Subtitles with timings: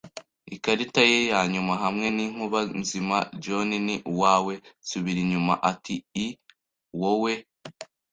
[0.55, 4.53] ikarita ye ya nyuma, hamwe ninkuba nzima, John, ni uwawe!
[4.87, 6.27] Subira inyuma, ati I.
[6.99, 7.33] Wowe